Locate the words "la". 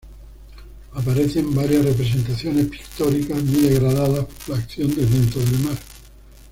4.57-4.63